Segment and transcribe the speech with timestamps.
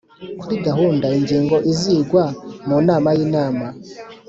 [0.39, 2.23] kuri gahunda ingingo izigwa
[2.67, 3.67] mu nama y Inama